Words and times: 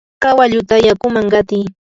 kawalluta 0.21 0.75
yakuman 0.87 1.25
qatiy. 1.33 1.65